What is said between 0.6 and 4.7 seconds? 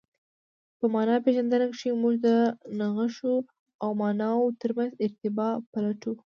په مانا پېژندنه کښي موږ د نخښو او ماناوو